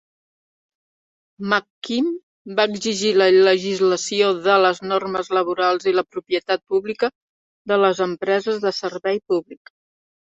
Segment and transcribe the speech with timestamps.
[1.49, 2.05] McKim
[2.59, 7.11] va exigir la legislació de les normes laborals i la propietat pública
[7.73, 9.73] de les empreses de servei públic.